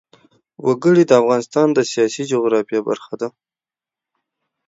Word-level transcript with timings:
وګړي 0.65 1.03
د 1.07 1.11
افغانستان 1.21 1.67
د 1.73 1.79
سیاسي 1.91 2.23
جغرافیه 2.31 2.81
برخه 2.89 3.13
ده. 3.21 3.29